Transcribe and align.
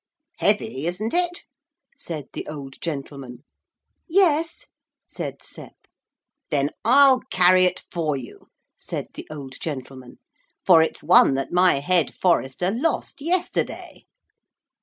'Heavy, 0.39 0.87
isn't 0.87 1.13
it?' 1.13 1.43
said 1.95 2.25
the 2.33 2.47
old 2.47 2.81
gentleman. 2.81 3.43
'Yes,' 4.09 4.65
said 5.05 5.43
Sep. 5.43 5.75
'Then 6.49 6.71
I'll 6.83 7.19
carry 7.29 7.65
it 7.65 7.83
for 7.91 8.17
you,' 8.17 8.47
said 8.79 9.09
the 9.13 9.27
old 9.29 9.59
gentleman, 9.59 10.17
'for 10.65 10.81
it's 10.81 11.03
one 11.03 11.35
that 11.35 11.51
my 11.53 11.75
head 11.81 12.15
forester 12.15 12.71
lost 12.71 13.21
yesterday. 13.21 14.05